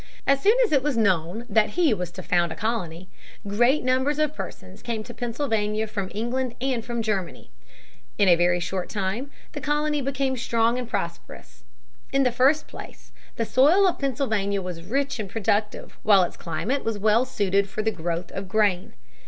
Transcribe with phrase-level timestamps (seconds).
[0.25, 3.07] As soon as it was known that he was to found a colony,
[3.47, 7.51] great numbers of persons came to Pennsylvania from England and from Germany.
[8.17, 11.65] In a very short time the colony became strong and prosperous.
[12.11, 16.83] In the first place, the soil of Pennsylvania was rich and productive while its climate
[16.83, 18.95] was well suited to the growth of grain.